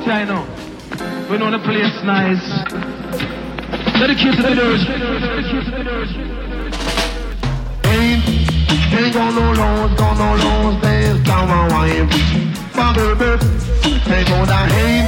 about 0.00 0.06
China. 0.06 0.46
We 1.30 1.38
know 1.38 1.50
the 1.50 1.58
place 1.58 2.02
nice. 2.04 2.42
Dedicated 3.98 4.36
to 4.36 4.42
the 4.42 4.54
dirge. 4.54 4.86
Ain't, 7.86 8.28
ain't 8.92 9.14
got 9.14 9.34
no 9.34 9.52
loans, 9.52 9.98
got 9.98 10.16
no 10.18 10.36
loans, 10.44 10.82
there's 10.82 11.22
down 11.24 11.48
my 11.48 11.68
wife. 11.68 12.10
Father, 12.72 13.14
birth, 13.14 13.40
take 14.04 14.30
all 14.30 14.46
that 14.46 14.70
hate. 14.70 15.06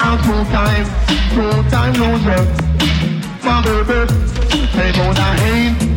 I'm 0.00 0.18
full 0.22 0.44
time, 0.46 0.86
full 1.34 1.62
time 1.70 1.94
loser. 1.94 2.44
Father, 3.40 3.84
birth, 3.84 4.10
take 4.72 4.98
all 4.98 5.14
that 5.14 5.38
hate. 5.40 5.92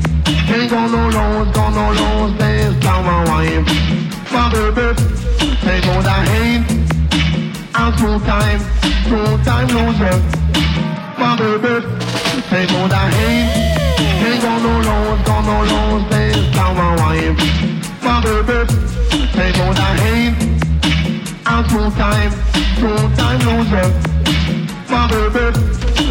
Ain't 0.56 0.70
got 0.70 0.90
no 0.92 1.10
loans, 1.10 1.56
got 1.56 1.74
no 1.74 1.92
loans, 1.92 2.38
there's 2.40 2.76
down 2.80 3.06
my 3.06 3.24
wife. 3.26 3.68
Father, 4.30 4.72
birth, 4.72 4.98
take 5.62 5.86
all 5.88 6.02
that 6.02 6.28
hate. 6.28 6.75
I'm 7.86 7.94
full 8.00 8.20
time, 8.22 8.60
full 9.06 9.38
time 9.46 9.68
loser. 9.68 10.18
Father, 11.22 11.60
birth, 11.60 11.86
take 12.50 12.72
all 12.74 12.88
that 12.90 13.14
hate. 13.14 13.46
Ain't 14.26 14.42
got 14.42 14.58
no 14.58 14.74
loans, 14.82 15.22
got 15.22 15.46
no 15.46 15.58
loans, 15.70 16.10
there's 16.10 16.50
down 16.56 16.74
my 16.76 16.96
wife. 16.98 17.38
Father, 18.02 18.42
birth, 18.42 18.74
take 19.38 19.56
all 19.62 19.74
that 19.78 20.00
hate. 20.02 20.34
I'm 21.46 21.64
time, 21.94 22.32
full 22.82 23.06
time 23.14 23.40
loser. 23.46 23.86
Father, 24.90 25.30
birth, 25.30 25.62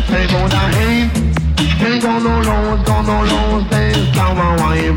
take 0.06 0.30
all 0.30 0.46
that 0.46 0.70
hate. 0.78 1.10
Ain't 1.82 2.02
got 2.04 2.22
no 2.22 2.38
loans, 2.38 2.86
got 2.86 3.02
no 3.04 3.18
loans, 3.18 3.68
there's 3.68 4.14
down 4.14 4.36
my 4.36 4.54
wife. 4.62 4.94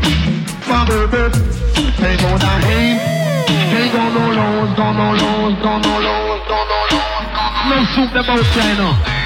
Father, 0.62 1.08
birth, 1.08 1.34
take 1.98 2.22
all 2.22 2.38
that 2.38 2.62
hate. 2.62 3.18
Ain't 3.74 3.92
got 3.92 4.14
no 4.14 4.30
loans, 4.30 4.76
got 4.78 4.92
no 4.94 5.08
loans, 5.18 5.58
got 5.60 5.82
no 5.82 5.98
loans, 5.98 6.37
got 7.68 7.76
no 7.76 7.80
loans, 7.80 7.94
got 7.94 7.98
no 7.98 8.04
No 8.04 8.06
soup 8.06 8.10
about 8.10 8.44
China. 8.54 8.78
down 8.88 9.02
my 9.02 9.17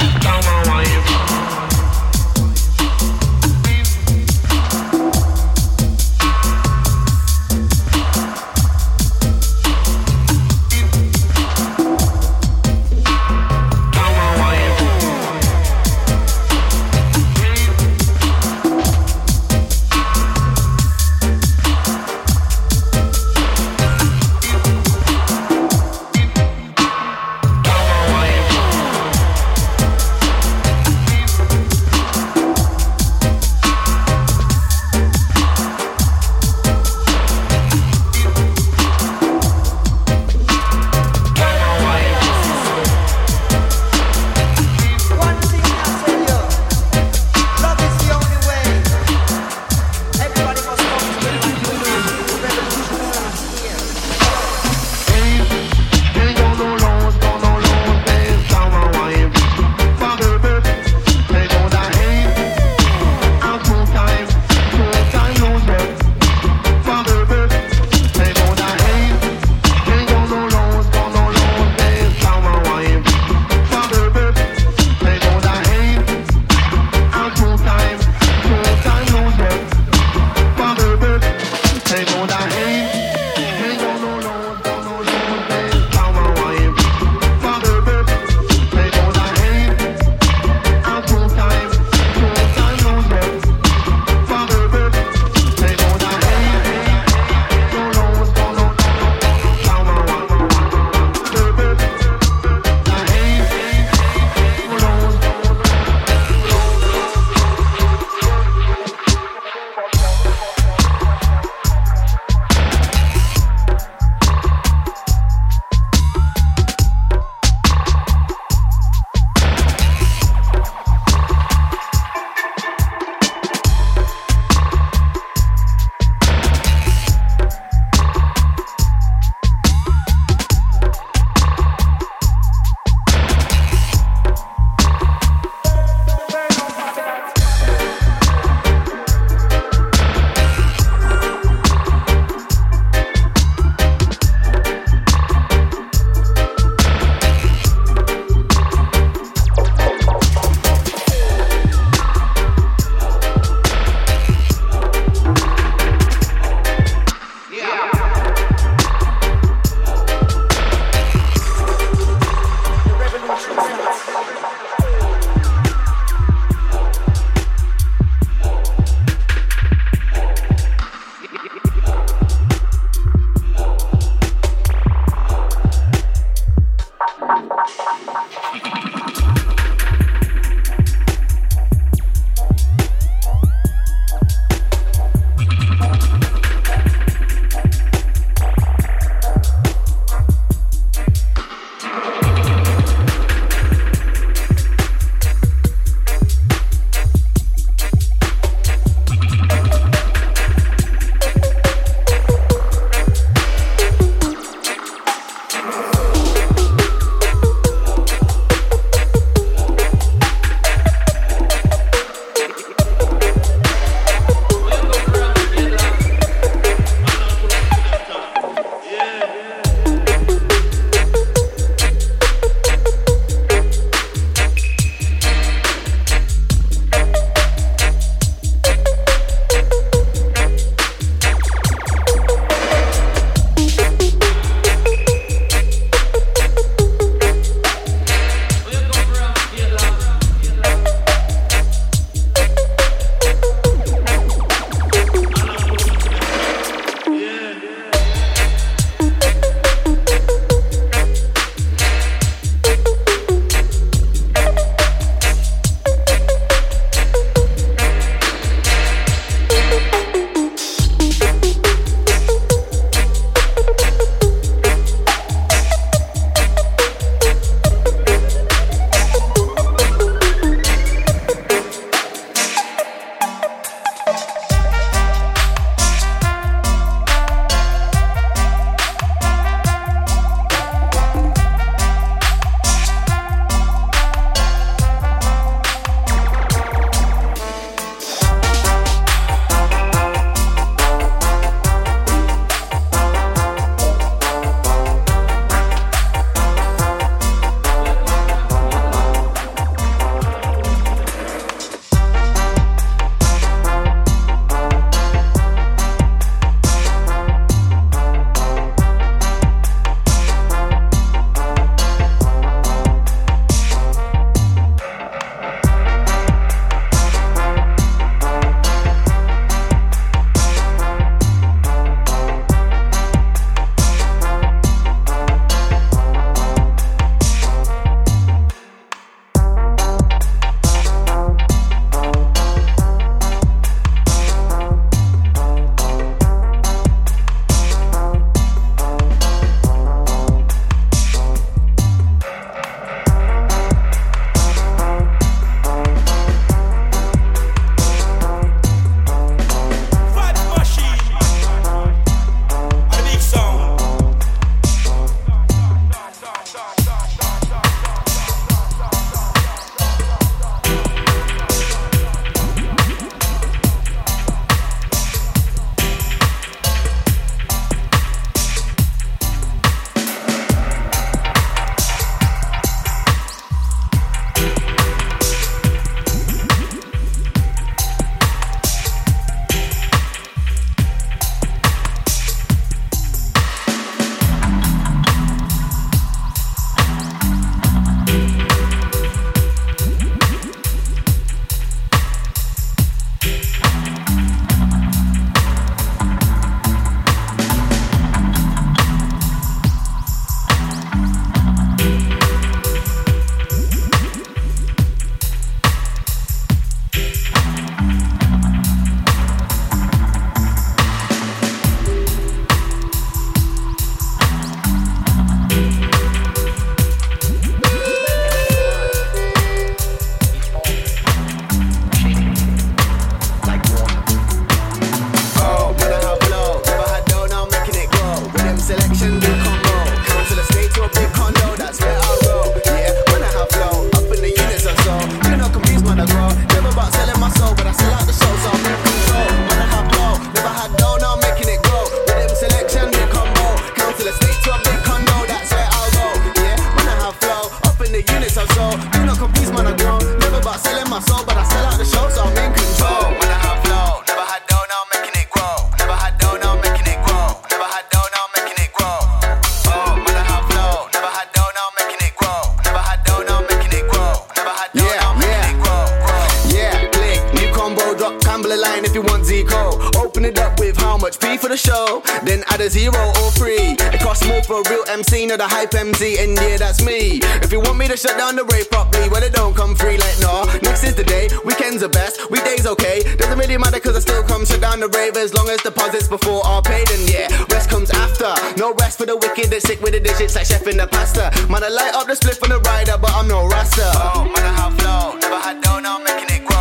a 468.52 468.56
line 468.56 468.84
if 468.84 468.94
you 468.94 469.02
want 469.02 469.24
Zico. 469.24 469.72
Open 469.96 470.24
it 470.24 470.38
up 470.38 470.58
with 470.60 470.76
how 470.76 470.96
much 470.96 471.18
P 471.18 471.36
for 471.36 471.48
the 471.48 471.56
show, 471.56 472.02
then 472.24 472.44
add 472.48 472.60
a 472.60 472.68
zero 472.68 473.00
or 473.22 473.30
three. 473.32 473.76
It 473.94 474.00
costs 474.00 474.26
more 474.26 474.42
for 474.42 474.60
a 474.60 474.70
real 474.70 474.84
MC, 474.88 475.26
not 475.26 475.40
a 475.40 475.48
hype 475.48 475.74
MC, 475.74 476.18
and 476.18 476.36
yeah, 476.36 476.56
that's 476.58 476.84
me. 476.84 477.20
If 477.40 477.50
you 477.52 477.60
want 477.60 477.78
me 477.78 477.88
to 477.88 477.96
shut 477.96 478.18
down 478.18 478.36
the 478.36 478.44
rave 478.44 478.70
properly, 478.70 479.08
well, 479.08 479.22
it 479.22 479.32
don't 479.32 479.56
come 479.56 479.74
free 479.74 479.96
like 479.96 480.18
nah. 480.20 480.44
Next 480.62 480.84
is 480.84 480.94
the 480.94 481.04
day, 481.04 481.28
weekends 481.44 481.82
are 481.82 481.88
best, 481.88 482.30
weekdays 482.30 482.66
okay. 482.66 483.02
Doesn't 483.16 483.38
really 483.38 483.56
matter 483.56 483.80
cause 483.80 483.96
I 483.96 484.00
still 484.00 484.22
come 484.22 484.44
shut 484.44 484.60
down 484.60 484.80
the 484.80 484.88
rave 484.88 485.16
as 485.16 485.32
long 485.32 485.48
as 485.48 485.62
deposits 485.62 486.08
before 486.08 486.44
are 486.44 486.62
paid, 486.62 486.90
and 486.90 487.08
yeah, 487.08 487.28
rest 487.48 487.70
comes 487.70 487.90
after. 487.90 488.34
No 488.58 488.74
rest 488.74 488.98
for 488.98 489.06
the 489.06 489.16
wicked, 489.16 489.48
that 489.50 489.62
sick 489.62 489.80
with 489.80 489.92
the 489.92 490.00
digits 490.00 490.36
like 490.36 490.46
chef 490.46 490.66
in 490.66 490.76
the 490.76 490.86
pasta. 490.86 491.32
Man, 491.48 491.64
I 491.64 491.68
light 491.68 491.94
up 491.94 492.06
the 492.06 492.16
split 492.16 492.36
from 492.36 492.50
the 492.50 492.60
rider, 492.60 492.98
but 493.00 493.12
I'm 493.14 493.28
no 493.28 493.46
rasta. 493.48 493.88
Oh, 494.14 494.24
man, 494.24 494.44
I 494.44 494.52
have 494.60 494.74
flow, 494.78 495.16
never 495.18 495.40
had 495.40 495.62
dough, 495.62 495.80
now 495.80 495.96
I'm 495.96 496.04
making 496.04 496.36
it 496.36 496.46
grow. 496.46 496.51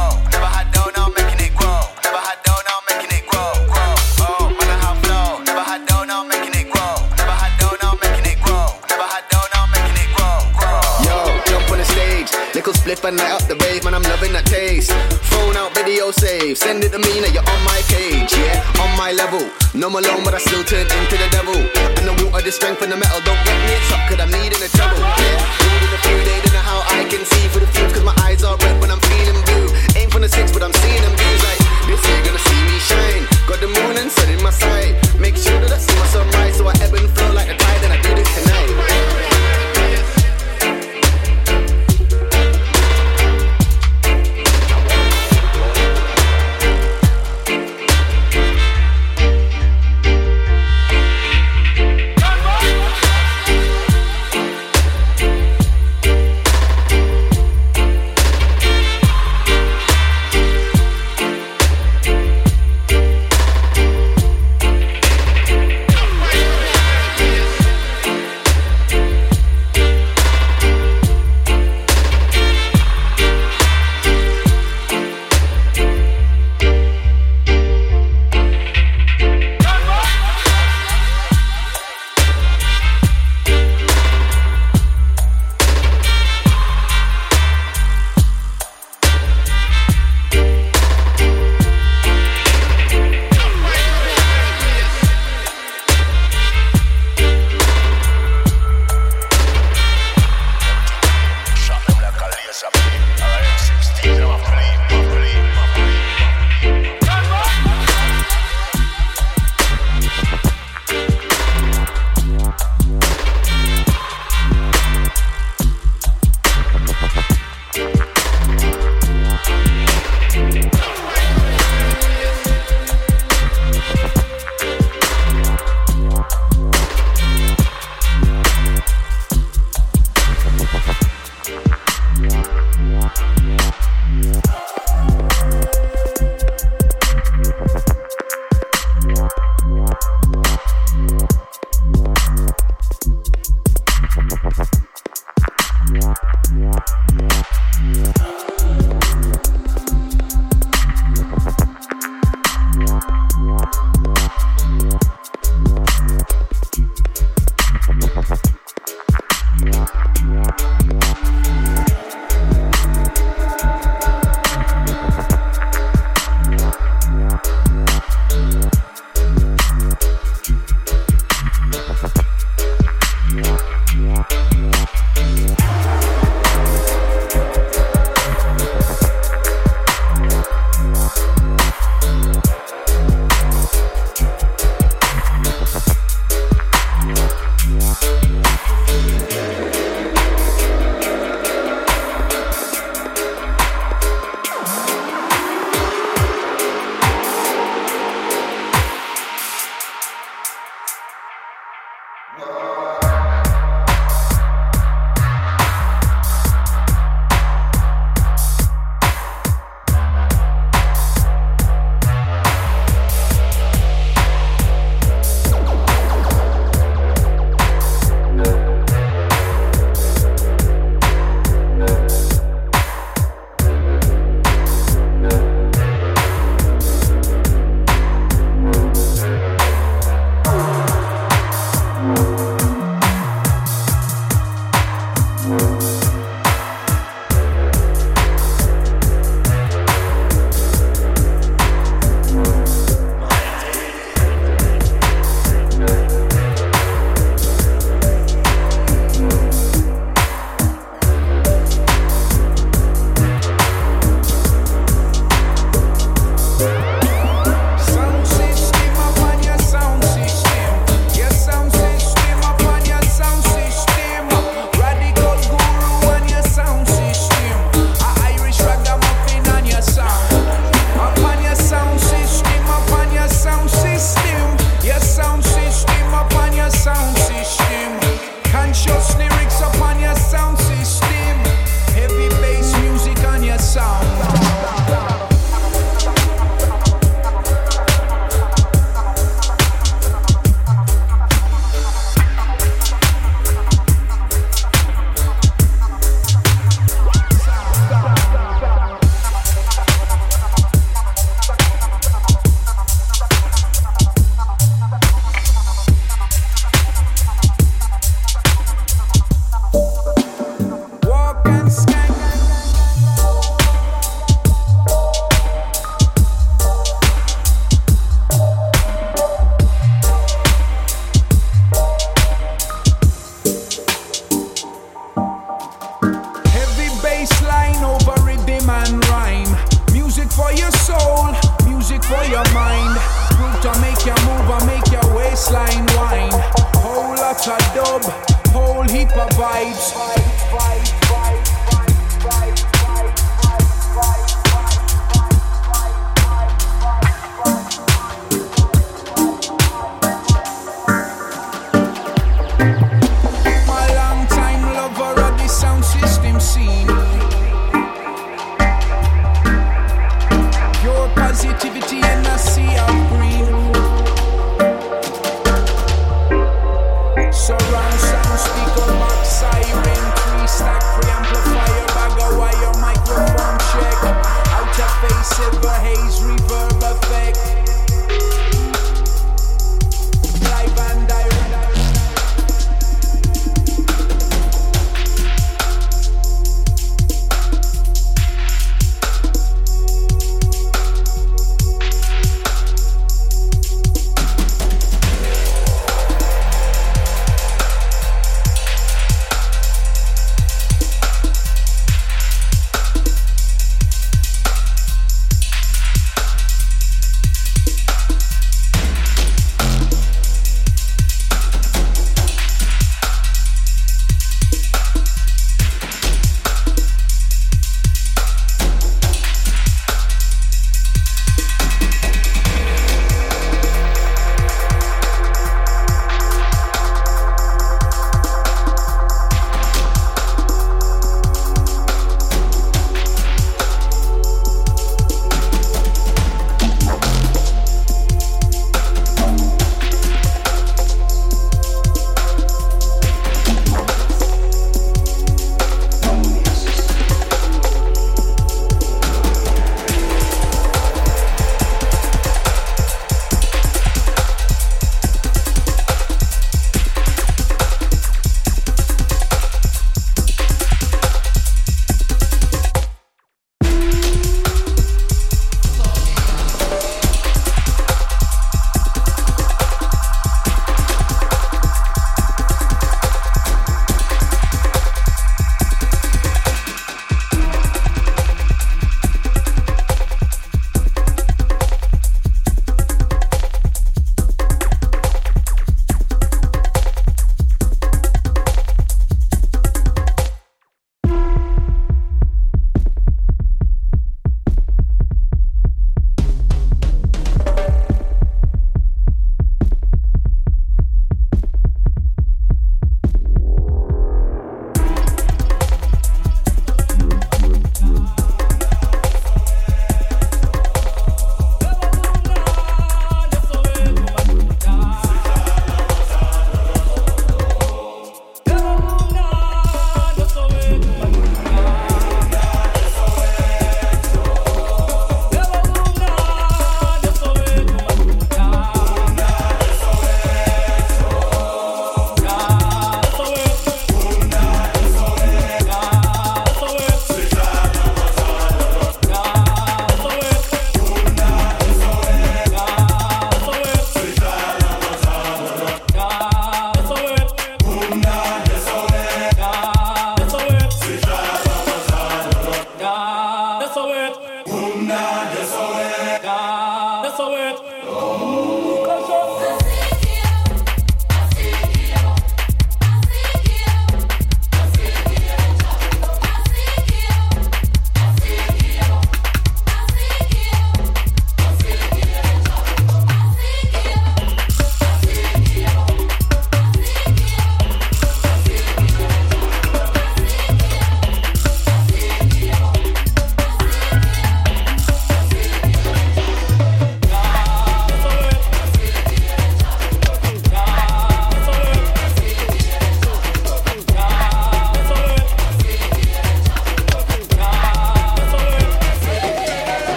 Little 12.71 12.95
split 12.95 13.03
and 13.03 13.17
light 13.17 13.31
up 13.31 13.43
the 13.47 13.55
rave, 13.67 13.83
man, 13.83 13.93
I'm 13.93 14.03
loving 14.03 14.31
that 14.33 14.45
taste. 14.45 14.91
Phone 15.27 15.57
out, 15.57 15.75
video 15.75 16.11
save, 16.11 16.57
send 16.57 16.83
it 16.83 16.91
to 16.95 16.99
me, 16.99 17.19
now 17.19 17.27
you're 17.27 17.43
on 17.43 17.61
my 17.67 17.79
page, 17.91 18.31
yeah, 18.31 18.63
on 18.79 18.91
my 18.95 19.11
level. 19.11 19.43
No 19.75 19.91
I'm 19.91 19.99
alone, 19.99 20.23
but 20.23 20.33
I 20.33 20.39
still 20.39 20.63
turn 20.63 20.87
into 20.87 21.17
the 21.19 21.27
devil. 21.31 21.57
And 21.99 22.07
the 22.07 22.15
water, 22.23 22.43
the 22.43 22.51
strength, 22.51 22.81
and 22.81 22.91
the 22.91 22.97
metal, 22.97 23.19
don't 23.27 23.39
get 23.43 23.57
me 23.67 23.75
shock, 23.91 24.07
cause 24.07 24.19
I'm 24.19 24.31
needing 24.31 24.61
a 24.63 24.69
trouble, 24.71 24.99
yeah. 25.03 25.43
Needing 25.67 25.91
a 25.91 25.99
few, 25.99 26.17
they 26.23 26.39
don't 26.39 26.55
know 26.55 26.63
how 26.63 26.79
I 26.95 27.03
can 27.11 27.23
see 27.27 27.45
for 27.51 27.59
the 27.59 27.67
fumes, 27.75 27.91
cause 27.91 28.05
my 28.07 28.15
eyes 28.23 28.43
are 28.43 28.55
red 28.55 28.79
when 28.79 28.91
I'm 28.91 29.03
feeling 29.11 29.41
blue. 29.43 29.67
Aim 29.99 30.07
from 30.09 30.21
the 30.23 30.31
six, 30.31 30.51
but 30.55 30.63
I'm 30.63 30.73
seeing 30.73 31.01
them 31.03 31.11
views 31.11 31.41
like 31.43 31.59
this 31.91 31.99
year, 32.07 32.19
gonna 32.23 32.39
see 32.39 32.61
me 32.71 32.77
shine. 32.79 33.23
Got 33.51 33.59
the 33.59 33.67
moon 33.67 33.99
and 33.99 34.07
sun 34.07 34.31
in 34.31 34.39
my 34.39 34.53
sight. 34.53 34.95
Make 35.19 35.35
sure 35.35 35.59
that 35.59 35.75
I 35.75 35.81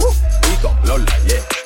Woo, 0.00 0.10
we 0.48 0.56
gon' 0.62 0.76
blow 0.82 0.96
like 0.96 1.22
yeah. 1.26 1.61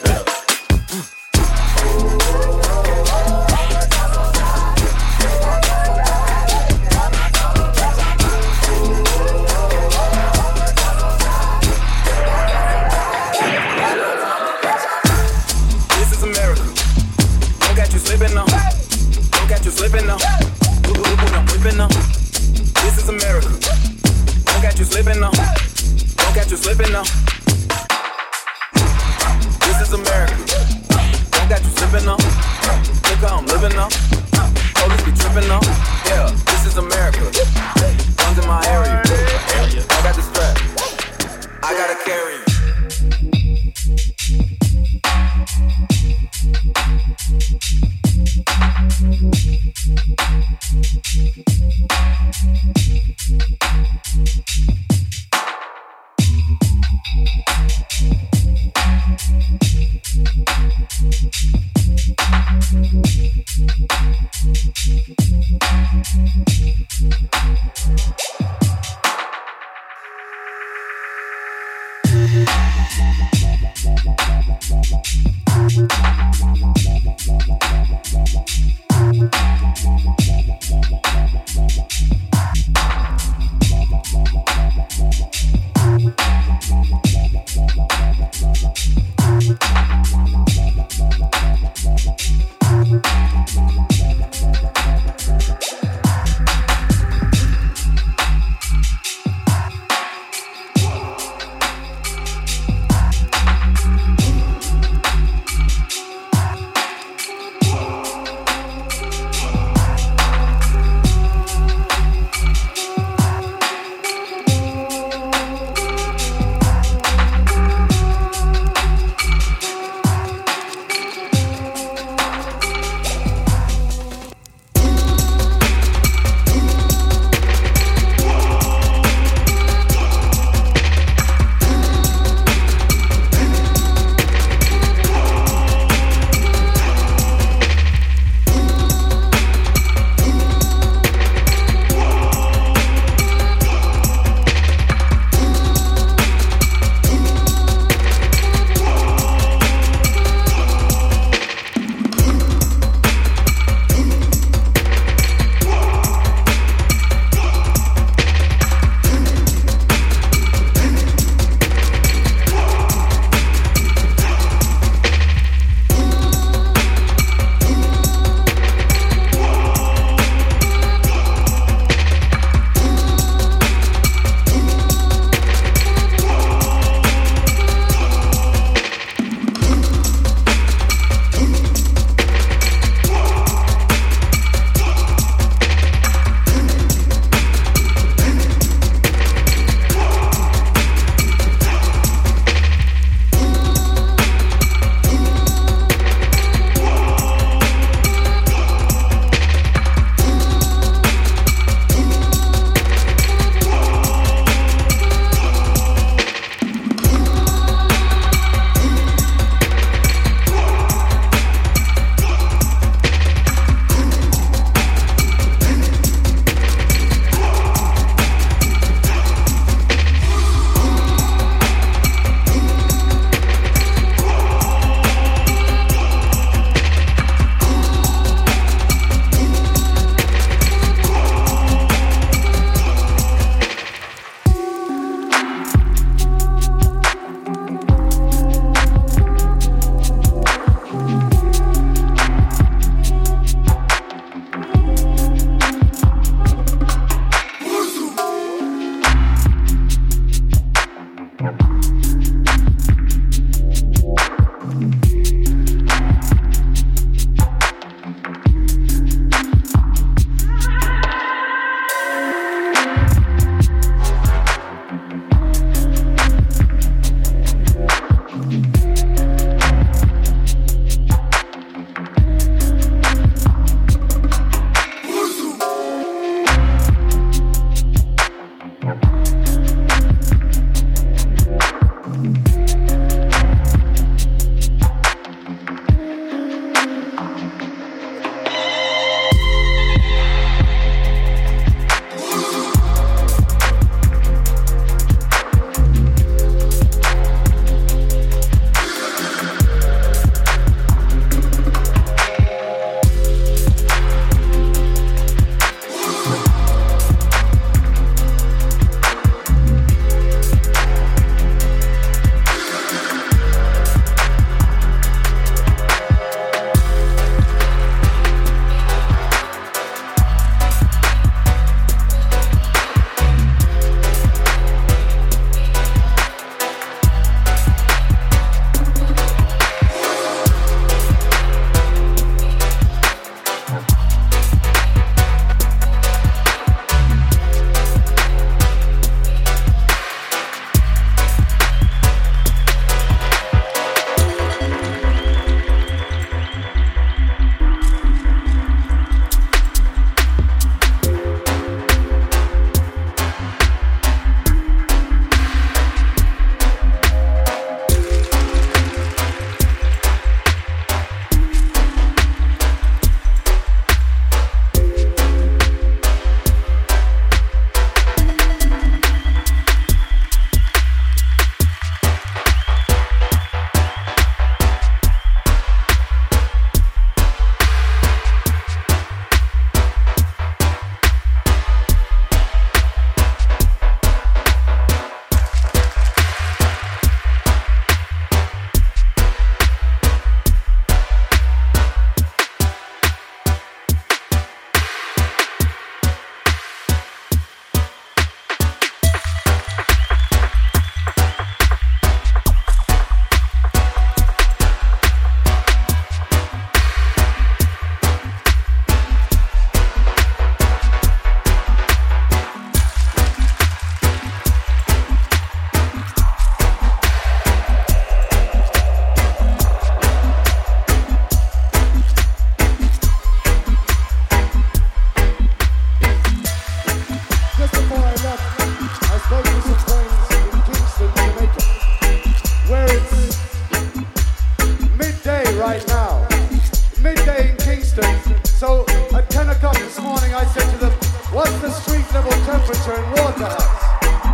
midday 437.00 437.50
in 437.50 437.56
Kingston. 437.56 438.04
So 438.44 438.84
at 439.14 439.28
10 439.30 439.50
o'clock 439.50 439.78
this 439.78 440.00
morning, 440.00 440.34
I 440.34 440.44
said 440.46 440.70
to 440.72 440.78
them, 440.78 440.92
What's 441.32 441.52
the 441.60 441.70
street 441.70 442.06
level 442.14 442.32
temperature 442.44 442.96
in 442.96 443.10
Waterhouse? 443.10 443.76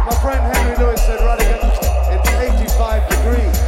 My 0.06 0.14
friend 0.22 0.40
Henry 0.54 0.76
Lewis 0.76 1.00
said, 1.04 1.20
Rodigan, 1.20 1.60
it's 2.14 2.28
85 2.78 3.08
degrees. 3.08 3.58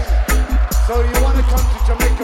So 0.86 1.00
you 1.00 1.16
want 1.22 1.36
to 1.36 1.44
come 1.50 1.64
to 1.64 1.78
Jamaica? 1.86 2.23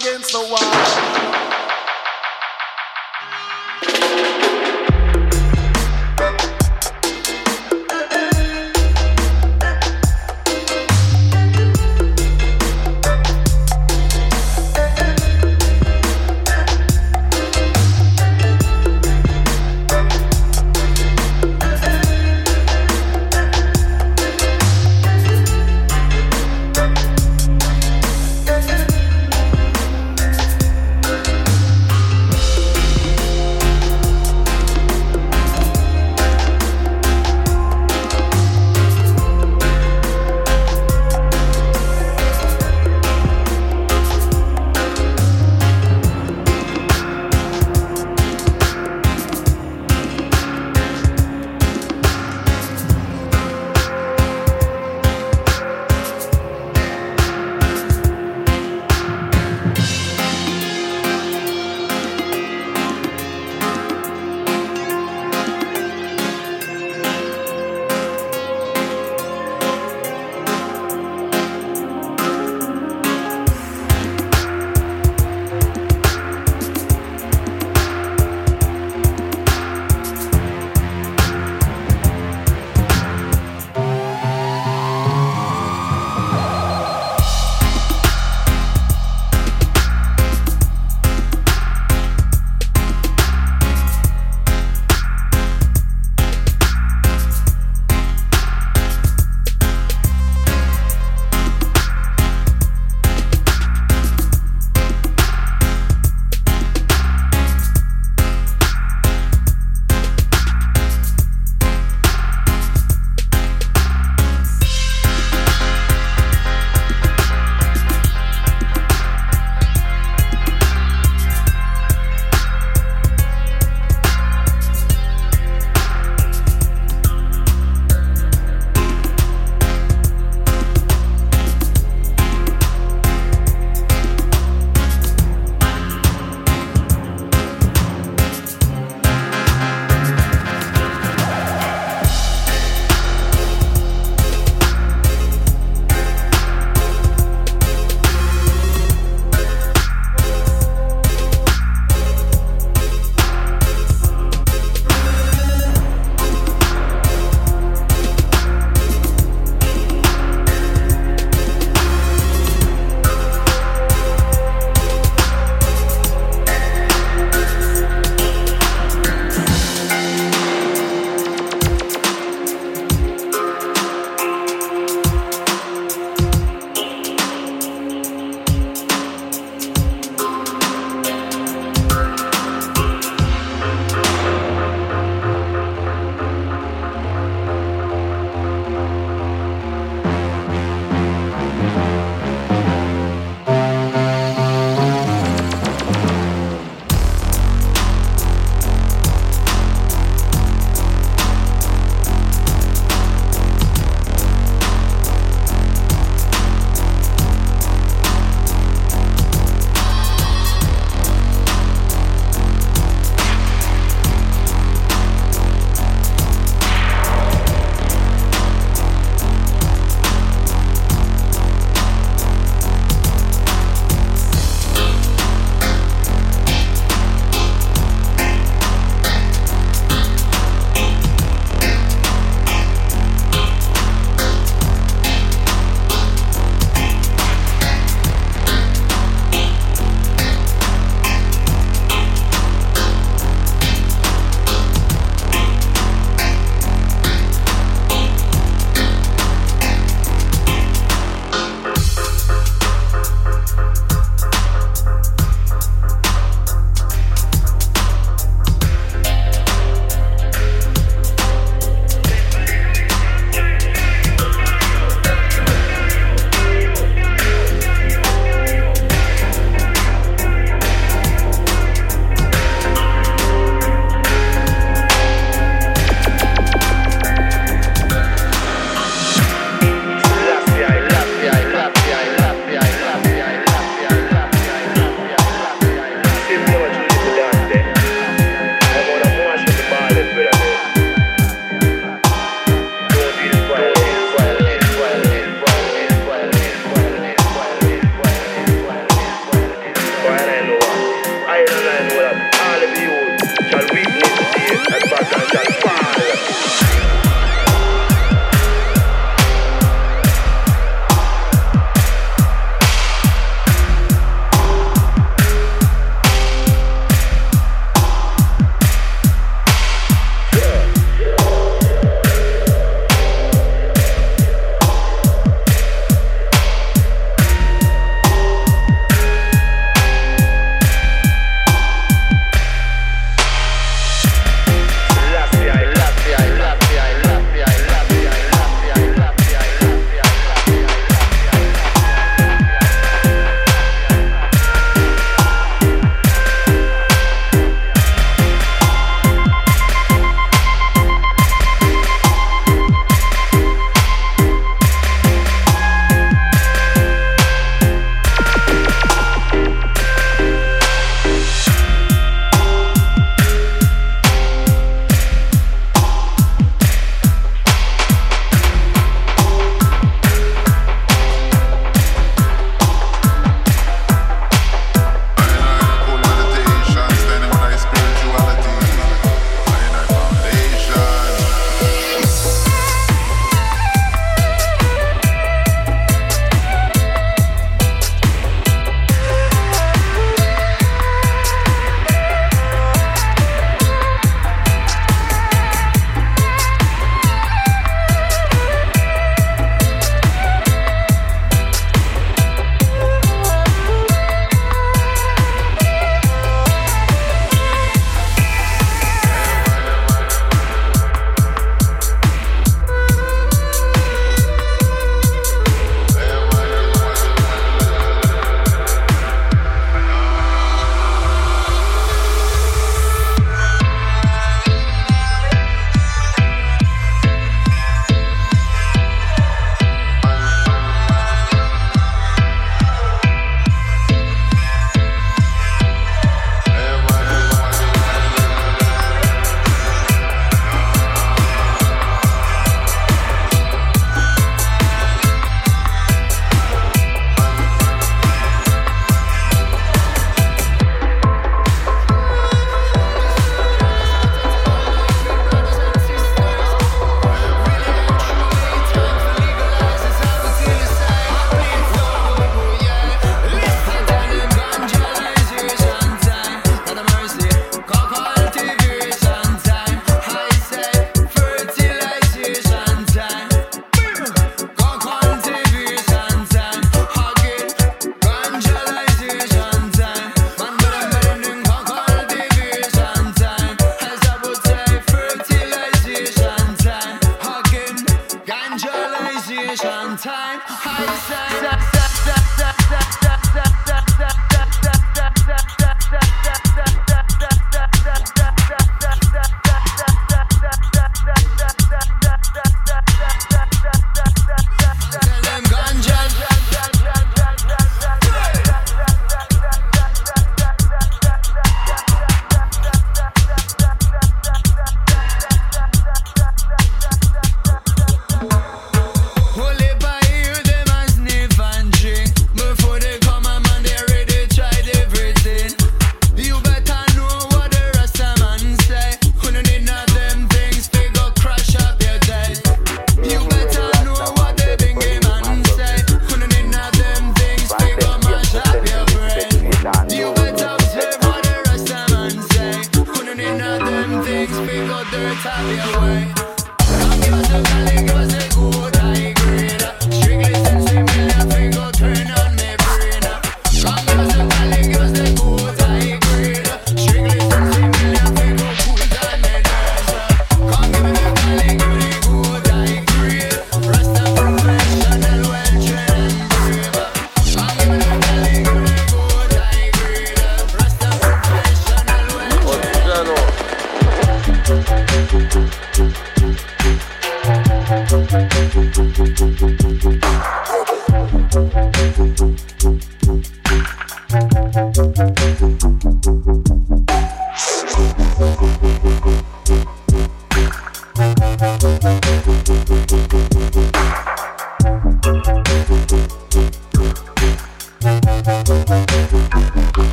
against 0.00 0.32
the 0.32 0.38
wall. 0.38 1.65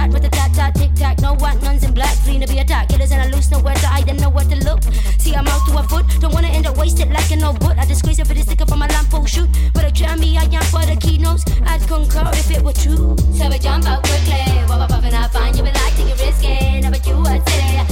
tat, 0.00 0.12
rat 0.12 0.24
a 0.24 0.30
tat 0.30 0.54
tat, 0.54 0.74
tic 0.74 0.94
tac. 0.94 1.20
No 1.20 1.34
white 1.34 1.60
nuns 1.62 1.84
in 1.84 1.92
black, 1.92 2.16
fleeing 2.24 2.40
to 2.40 2.46
be 2.46 2.58
attacked. 2.58 2.90
Killers 2.90 3.12
and 3.12 3.22
I 3.22 3.28
lose 3.34 3.50
nowhere 3.50 3.74
to 3.74 3.86
hide 3.86 4.08
and 4.08 4.20
nowhere 4.20 4.44
to 4.44 4.56
look. 4.64 4.82
See, 5.18 5.34
I'm 5.34 5.46
out 5.46 5.66
to 5.68 5.78
a 5.78 5.82
foot, 5.82 6.06
don't 6.20 6.32
wanna 6.32 6.48
end 6.48 6.66
up 6.66 6.76
wasted 6.76 7.10
like 7.10 7.30
an 7.30 7.42
old 7.44 7.60
boot. 7.60 7.76
I 7.78 7.84
disgrace 7.84 8.18
if 8.18 8.26
for 8.26 8.34
the 8.34 8.42
sticker 8.42 8.66
from 8.66 8.78
my 8.78 8.88
lamp, 8.88 9.08
oh 9.12 9.26
shoot. 9.26 9.48
But 9.74 9.84
I 9.84 9.90
try 9.90 10.16
me, 10.16 10.38
I 10.38 10.44
am 10.44 10.64
for 10.72 10.84
the 10.86 10.96
keynotes. 10.96 11.44
I'd 11.66 11.82
concur 11.86 12.30
if 12.32 12.50
it 12.50 12.62
were 12.62 12.72
true. 12.72 13.16
So 13.36 13.44
I 13.44 13.58
jump 13.58 13.86
out 13.86 14.02
quickly, 14.02 14.40
while 14.68 14.82
I'm 14.82 14.88
puffing, 14.88 15.14
I 15.14 15.28
find 15.28 15.56
you 15.56 15.62
be 15.62 15.72
like, 15.72 15.94
take 15.96 16.08
it 16.08 16.20
risky. 16.20 16.80
Never 16.80 16.96
you 17.06 17.14
are 17.14 17.40
silly. 17.48 17.89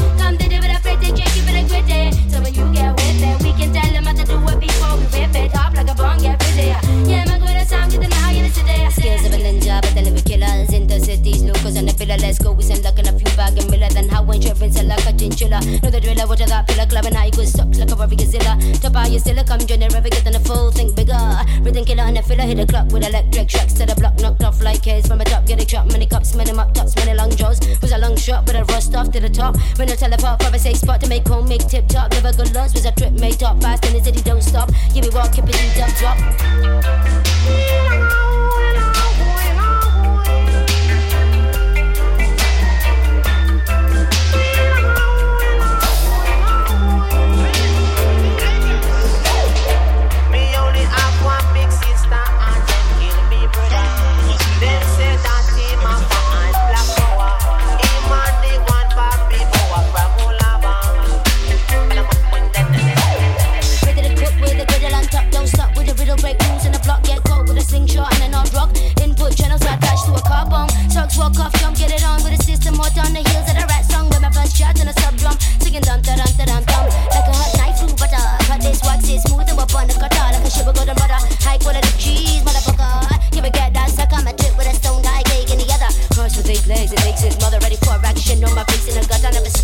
And 11.79 11.89
el 11.89 11.95
fila, 11.95 12.17
let's 12.19 12.41
go. 12.41 12.51
We 12.51 12.65
send 12.65 12.83
luck 12.83 12.99
in 12.99 13.07
a 13.07 13.13
few 13.13 13.31
bag 13.37 13.57
and 13.57 13.71
miller. 13.71 13.89
Then 13.89 14.09
how 14.09 14.25
when 14.25 14.41
driven 14.41 14.69
till 14.69 14.87
like 14.87 15.07
a 15.07 15.13
chinchilla. 15.13 15.61
Know 15.81 15.91
the 15.91 16.01
driller, 16.01 16.27
watch 16.27 16.41
that 16.41 16.67
pillar, 16.67 16.87
club 16.87 17.07
and 17.07 17.17
I 17.17 17.31
go 17.31 17.45
suck 17.45 17.71
like 17.79 17.91
a 17.91 17.95
Robbie 17.95 18.17
Gazilla. 18.17 18.59
Top 18.83 18.97
out 18.97 19.11
your 19.13 19.21
silla, 19.21 19.45
come 19.45 19.61
join 19.61 19.79
the 19.79 19.89
river, 19.95 20.09
get 20.09 20.27
in 20.27 20.43
full, 20.43 20.73
think 20.73 20.97
bigger. 20.97 21.15
Rhythm 21.63 21.85
killer 21.85 22.03
on 22.03 22.15
the 22.15 22.23
filler, 22.23 22.43
hit 22.43 22.57
the 22.57 22.67
clock 22.67 22.91
with 22.91 23.07
electric 23.07 23.49
shocks 23.49 23.75
to 23.75 23.87
the 23.87 23.95
block, 23.95 24.19
knocked 24.19 24.43
off 24.43 24.61
like 24.61 24.85
heads 24.85 25.07
from 25.07 25.19
the 25.19 25.25
top. 25.25 25.47
Get 25.47 25.63
a 25.63 25.65
chop, 25.65 25.87
many 25.87 26.07
cups, 26.07 26.35
many 26.35 26.53
mop 26.53 26.75
tops, 26.75 26.97
many 26.97 27.15
long 27.15 27.31
jaws. 27.31 27.61
Was 27.81 27.93
a 27.93 27.99
long 27.99 28.17
shot, 28.17 28.45
but 28.45 28.57
I 28.57 28.63
rust 28.63 28.97
off 28.97 29.13
to 29.13 29.21
the 29.21 29.31
top. 29.31 29.57
When 29.79 29.89
I 29.89 29.95
teleport 29.95 30.43
from 30.43 30.55
a 30.55 30.59
safe 30.59 30.79
spot 30.79 31.01
to 31.03 31.09
make 31.09 31.29
home, 31.29 31.49
make 31.49 31.69
tip 31.69 31.87
top. 31.87 32.11
Never 32.11 32.33
good 32.33 32.53
loss. 32.55 32.75
was 32.75 32.87
a 32.87 32.93
trip 32.93 33.13
made 33.13 33.39
top 33.39 33.63
fast 33.63 33.87
in 33.87 33.93
the 33.95 34.03
city, 34.03 34.21
don't 34.23 34.43
stop. 34.43 34.69
Give 34.93 35.05
me 35.05 35.11
walk, 35.15 35.33
keep 35.33 35.45
it 35.47 35.79
up, 35.79 35.95
drop. 35.95 36.19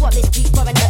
What 0.04 0.12
this 0.12 0.22
misdeeds 0.22 0.50
for 0.50 0.68
an 0.68 0.83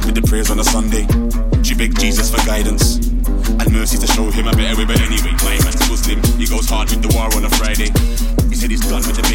start 0.00 0.14
with 0.14 0.22
the 0.22 0.28
prayers 0.28 0.50
on 0.50 0.58
a 0.58 0.64
Sunday. 0.64 1.04
She 1.62 1.74
begged 1.74 2.00
Jesus 2.00 2.30
for 2.30 2.40
guidance 2.46 2.96
and 2.96 3.72
mercy 3.72 3.98
to 3.98 4.06
show 4.06 4.30
him 4.30 4.48
a 4.48 4.52
better 4.52 4.76
way, 4.78 4.86
but 4.86 5.00
anyway, 5.00 5.32
my 5.44 5.58
man's 5.60 5.84
Muslim. 5.88 6.22
He 6.38 6.46
goes 6.46 6.68
hard 6.68 6.88
with 6.90 7.02
the 7.02 7.12
war 7.12 7.28
on 7.36 7.44
a 7.44 7.50
Friday. 7.60 7.92
He 8.48 8.56
said 8.56 8.70
he's 8.70 8.86
done 8.88 9.04
with 9.04 9.16
the 9.16 9.26